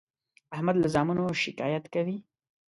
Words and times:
احمد 0.55 0.75
له 0.79 0.87
زامنو 0.93 1.23
شکایت 1.43 1.85
کوي. 1.93 2.17